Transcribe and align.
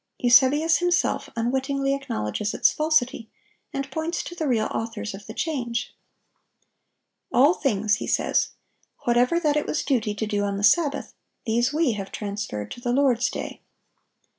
Eusebius 0.17 0.77
himself 0.77 1.29
unwittingly 1.35 1.93
acknowledges 1.93 2.55
its 2.55 2.71
falsity, 2.71 3.29
and 3.71 3.91
points 3.91 4.23
to 4.23 4.33
the 4.33 4.47
real 4.47 4.65
authors 4.73 5.13
of 5.13 5.27
the 5.27 5.33
change. 5.35 5.95
"All 7.31 7.53
things," 7.53 7.97
he 7.97 8.07
says, 8.07 8.47
"whatever 9.03 9.39
that 9.39 9.55
it 9.55 9.67
was 9.67 9.83
duty 9.83 10.15
to 10.15 10.25
do 10.25 10.43
on 10.43 10.57
the 10.57 10.63
Sabbath, 10.63 11.13
these 11.45 11.71
we 11.71 11.91
have 11.91 12.11
transferred 12.11 12.71
to 12.71 12.81
the 12.81 12.91
Lord's 12.91 13.29
day." 13.29 13.61